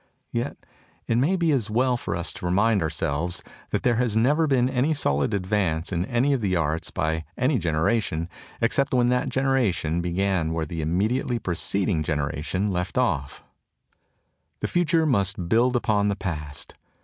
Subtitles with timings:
[0.31, 0.57] Yet
[1.05, 4.67] it may be as well for us to remind ourselves that there has never been
[4.67, 8.27] any solid advance in any of the arts by any generation
[8.61, 13.43] except when that generation began where the immediately preceding genera tion left off.
[14.61, 16.73] The future must build upon the past.